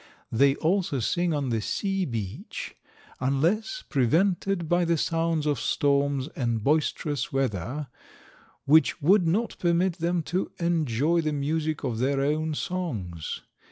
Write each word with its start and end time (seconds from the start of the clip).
They 0.31 0.55
also 0.55 0.99
sing 0.99 1.31
on 1.31 1.49
the 1.49 1.61
sea 1.61 2.05
beach, 2.05 2.75
unless 3.19 3.83
prevented 3.87 4.67
by 4.67 4.83
the 4.83 4.97
sounds 4.97 5.45
of 5.45 5.59
storms 5.59 6.27
and 6.29 6.63
boisterous 6.63 7.31
weather, 7.31 7.87
which 8.65 8.99
would 8.99 9.27
not 9.27 9.57
permit 9.59 9.99
them 9.99 10.23
to 10.23 10.51
enjoy 10.59 11.21
the 11.21 11.33
music 11.33 11.83
of 11.83 11.99
their 11.99 12.19
own 12.19 12.55
songs. 12.55 13.41